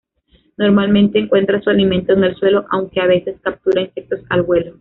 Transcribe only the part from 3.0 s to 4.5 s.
a veces captura insectos al